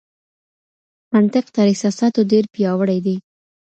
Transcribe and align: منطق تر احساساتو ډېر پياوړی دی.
منطق 1.13 1.45
تر 1.55 1.65
احساساتو 1.71 2.21
ډېر 2.31 2.43
پياوړی 2.53 2.99
دی. 3.05 3.15